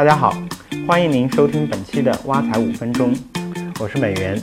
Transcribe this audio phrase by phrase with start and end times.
[0.00, 0.34] 大家好，
[0.88, 3.14] 欢迎您收听本期的挖财五分钟，
[3.78, 4.42] 我是美元。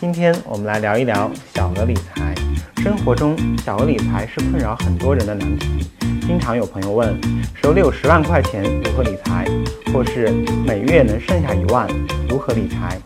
[0.00, 2.34] 今天我们来聊一聊小额理财。
[2.78, 5.86] 生活中，小额理财是困扰很多人的难题。
[6.22, 7.14] 经常有朋友问，
[7.52, 9.44] 手里有十万块钱如何理财？
[9.92, 10.30] 或是
[10.66, 11.86] 每月能剩下一万
[12.26, 12.98] 如何理财？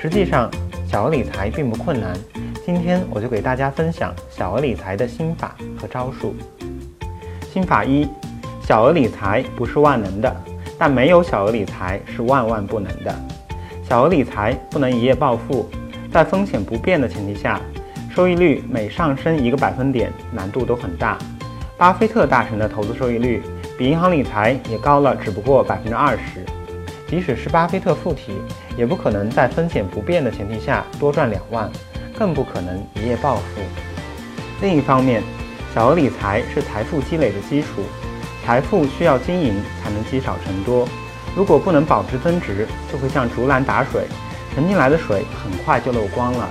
[0.00, 0.50] 实际上，
[0.90, 2.18] 小额理财并不困难。
[2.64, 6.34] 今天我就给大家分享小额理财的心法和招数。
[7.52, 8.08] 心法一：
[8.62, 10.34] 小额理财不是万能的。
[10.78, 13.14] 但没有小额理财是万万不能的。
[13.88, 15.68] 小额理财不能一夜暴富，
[16.12, 17.60] 在风险不变的前提下，
[18.14, 21.16] 收益率每上升一个百分点，难度都很大。
[21.76, 23.42] 巴菲特大神的投资收益率
[23.78, 26.44] 比银行理财也高了，只不过百分之二十。
[27.06, 28.32] 即使是巴菲特附体，
[28.76, 31.70] 也不可能在风险不变的前提下多赚两万，
[32.18, 33.60] 更不可能一夜暴富。
[34.60, 35.22] 另一方面，
[35.72, 37.82] 小额理财是财富积累的基础。
[38.46, 40.88] 财富需要经营才能积少成多，
[41.34, 44.02] 如果不能保值增值，就会像竹篮打水，
[44.54, 46.48] 沉进来的水很快就漏光了。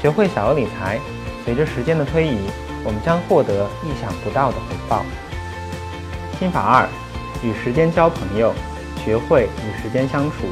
[0.00, 0.98] 学会小额理财，
[1.44, 2.38] 随着时间的推移，
[2.82, 5.04] 我们将获得意想不到的回报。
[6.38, 6.88] 心法二：
[7.44, 8.54] 与时间交朋友，
[9.04, 10.46] 学会与时间相处。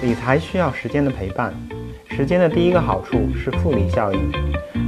[0.00, 1.52] 理财需要时间的陪伴，
[2.08, 4.32] 时间的第一个好处是复利效应。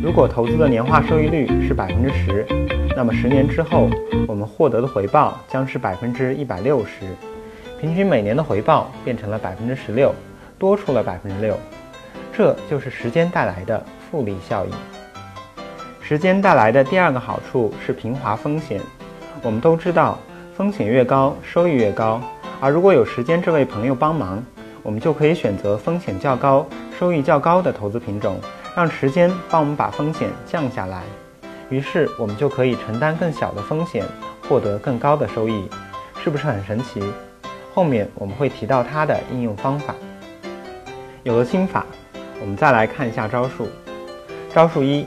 [0.03, 2.66] 如果投资的年化收益率是百分之十。
[2.97, 3.91] 那么十年之后，
[4.27, 7.15] 我们获得的回报将是百分之一百六十，
[7.79, 10.15] 平均每年的回报变成了百分之十六，
[10.59, 11.55] 多出了百分之六，
[12.33, 14.73] 这就是时间带来的复利效应。
[16.01, 18.81] 时间带来的第二个好处是平滑风险。
[19.43, 20.19] 我们都知道，
[20.57, 22.19] 风险越高，收益越高，
[22.63, 24.43] 而如果有时间这位朋友帮忙，
[24.83, 26.67] 我们就可以选择风险较高、
[26.99, 28.41] 收益较高的投资品种，
[28.75, 31.03] 让时间帮我们把风险降下来。
[31.69, 34.05] 于是我们就可以承担更小的风险，
[34.49, 35.69] 获得更高的收益，
[36.23, 37.03] 是不是很神奇？
[37.75, 39.95] 后面我们会提到它的应用方法。
[41.25, 41.85] 有了心法，
[42.41, 43.69] 我们再来看一下招数。
[44.55, 45.05] 招数一：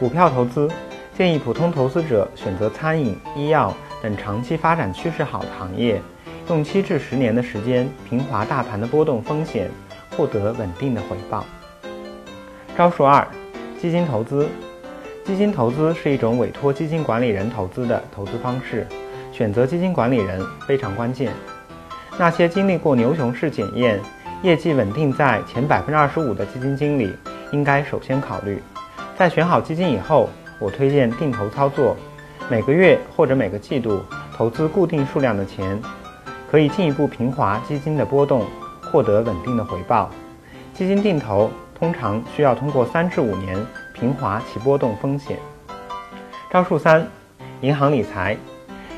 [0.00, 0.68] 股票投资，
[1.16, 6.00] 建议普通投资者选择餐饮、医药等长期发展趋势好的行业，
[6.48, 9.70] 用七至十年的时间平滑大盘的波动风险，
[10.16, 11.44] 获得稳定的回报。
[12.76, 13.28] 招数二：
[13.78, 14.48] 基金投资。
[15.24, 18.86] 基金投资是一种委托基金管理人投资的投资方式，
[19.32, 21.32] 选择基金管理人非常关键。
[22.18, 24.00] 那些经历过牛熊市检验、
[24.42, 27.14] 业绩稳定在前百分之二十五的基金经理，
[27.52, 28.60] 应该首先考虑。
[29.16, 30.28] 在选好基金以后，
[30.58, 31.96] 我推荐定投操作，
[32.50, 34.02] 每个月或者每个季度
[34.36, 35.80] 投资固定数量的钱，
[36.50, 38.44] 可以进一步平滑基金的波动，
[38.90, 40.10] 获得稳定的回报。
[40.74, 41.48] 基金定投
[41.82, 43.58] 通常需要通过三至五年。
[43.92, 45.36] 平滑其波动风险。
[46.48, 47.04] 招数三：
[47.60, 48.36] 银行理财。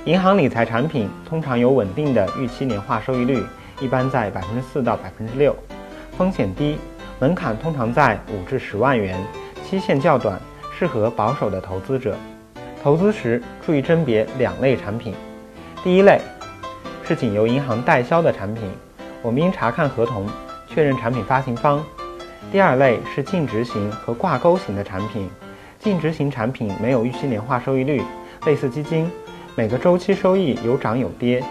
[0.04, 3.42] 银行理财产品通常有稳定的预期年化收益率，
[3.80, 5.56] 一般在百分之四到百分之六，
[6.16, 6.78] 风险低，
[7.18, 9.18] 门槛通常在五至十万元，
[9.64, 10.38] 期限较短，
[10.78, 12.14] 适合保守的投资者。
[12.82, 15.14] 投资时注意甄别两类产品。
[15.82, 16.20] 第一类
[17.02, 18.70] 是仅由银行代销的产品，
[19.22, 20.28] 我们应查看合同，
[20.68, 21.82] 确认产品发行方。
[22.52, 25.28] 第二类是净值型和挂钩型的产品，
[25.78, 28.00] 净值型产品没有预期年化收益率，
[28.46, 29.10] 类似基金，
[29.56, 31.42] 每个周期收益有涨有跌。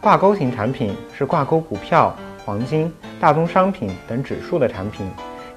[0.00, 2.14] 挂钩型产品是挂钩股票、
[2.44, 5.10] 黄金、大宗商品等指数的产品，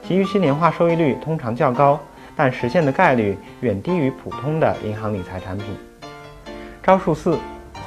[0.06, 2.00] 其预期年化收益率通常较高，
[2.35, 5.68] 但实现的概率远低于普通的银行理财产品。
[6.81, 7.38] 招数四：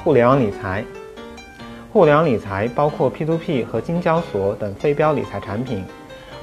[0.03, 0.83] 互联网理财。
[1.91, 5.83] 互联网理财包括 P2P 和金交所等非标理财产品。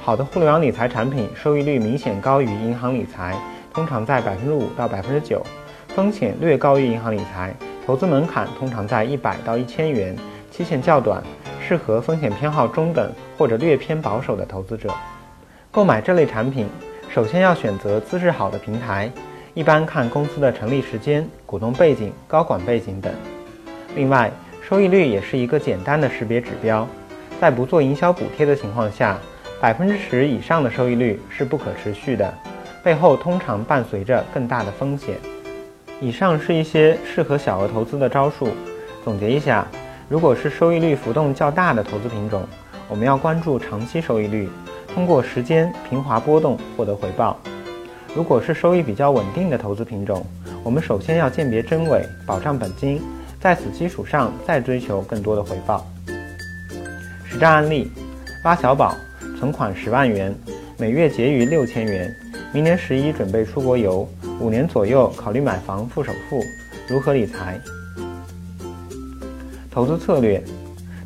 [0.05, 3.35] 好的互联网理财产品收益率明显高于银行理财，
[3.73, 5.43] 通常在百分之五到百分之九，
[5.95, 7.51] 风险略高于银行理财，
[7.87, 10.15] 投资门槛通常在一百到一千元，
[10.51, 11.23] 期限较短，
[11.59, 14.93] 适合风险偏好中等或者略偏保守的投资者。
[15.71, 16.67] 购买这类产品，
[17.09, 19.11] 首先要选择资质好的平台，
[19.55, 23.11] 一般看公司的成立时间、股东背景、高管背景等。
[23.95, 24.31] 另外，
[24.61, 26.87] 收益率也是一个简单的识别指标，
[27.41, 29.17] 在不做营销补贴的情况下。
[29.65, 32.31] 百分之十以上的收益率是不可持续的，
[32.83, 35.15] 背后通常伴随着更大的风险。
[35.99, 38.49] 以上是一些适合小额投资的招数。
[39.03, 39.65] 总结一下，
[40.07, 42.47] 如果是收益率浮动较大的投资品种，
[42.87, 44.47] 我们要关注长期收益率，
[44.93, 47.35] 通过时间平滑波动获得回报；
[48.13, 50.23] 如果是收益比较稳定的投资品种，
[50.63, 53.01] 我们首先要鉴别真伪，保障本金，
[53.39, 55.83] 在此基础上再追求更多的回报。
[57.27, 57.91] 实战案例：
[58.43, 58.95] 挖小宝。
[59.45, 60.33] 存款十万元，
[60.75, 62.11] 每月结余六千元。
[62.51, 64.09] 明年十一准备出国游，
[64.39, 66.41] 五年左右考虑买房付首付，
[66.87, 67.61] 如何理财？
[69.69, 70.43] 投资策略：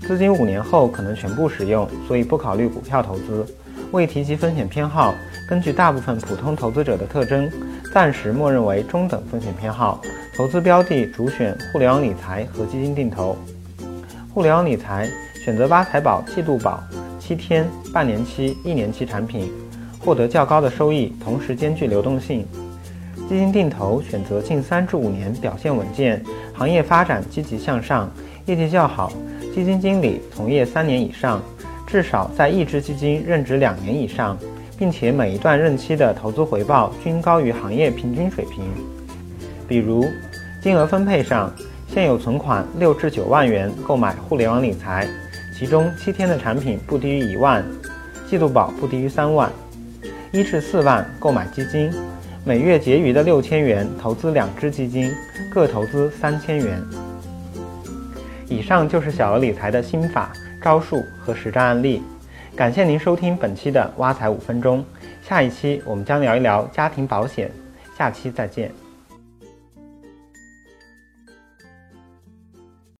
[0.07, 3.45] 资金五年后可能全部使用，所以不考虑股票投资。
[3.91, 5.13] 未提及风险偏好，
[5.49, 7.51] 根据大部分普通投资者的特征，
[7.93, 10.01] 暂时默认为中等风险偏好。
[10.37, 13.35] 投资标的主选互联网理财和基金定投。
[14.33, 15.09] 互联网理财
[15.43, 16.81] 选择挖财宝、季度宝、
[17.19, 19.51] 七天、半年期、一年期产品，
[19.99, 22.45] 获得较高的收益，同时兼具流动性。
[23.27, 26.23] 基金定投选择近三至五年表现稳健、
[26.53, 28.09] 行业发展积极向上、
[28.45, 29.11] 业绩较好、
[29.53, 31.41] 基金经理从业三年以上。
[31.85, 34.37] 至少在一支基金任职两年以上，
[34.77, 38.63] 并且每一段任期的投资回报均高于行业平均水平。
[39.67, 40.05] 比如，
[40.61, 41.51] 金额分配上，
[41.87, 45.07] 现有存款六至九万元购买互联网理财，
[45.59, 47.61] 其中七天的产品不低于一万，
[48.29, 49.49] 季度宝不低于三万；
[50.31, 51.91] 一至四万购买基金，
[52.45, 55.11] 每月结余的六千元投资两只基金，
[55.51, 56.81] 各投资三千元。
[58.47, 60.31] 以上就是小额理财的心法。
[60.61, 62.01] 招数和实战案例，
[62.55, 64.83] 感谢您收听本期的挖财五分钟。
[65.21, 67.51] 下一期我们将聊一聊家庭保险，
[67.97, 68.88] 下期再见。